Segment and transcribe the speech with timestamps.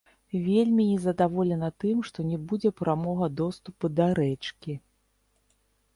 [0.45, 4.73] Вельмі незадаволена тым, што не будзе прамога доступу да рэчкі.